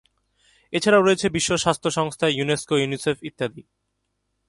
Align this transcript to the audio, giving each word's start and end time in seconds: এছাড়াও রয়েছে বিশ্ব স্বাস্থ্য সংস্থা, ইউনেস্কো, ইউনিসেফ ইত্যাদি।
এছাড়াও 0.73 1.05
রয়েছে 1.05 1.27
বিশ্ব 1.35 1.51
স্বাস্থ্য 1.63 1.89
সংস্থা, 1.97 2.25
ইউনেস্কো, 2.29 2.75
ইউনিসেফ 2.77 3.17
ইত্যাদি। 3.29 3.63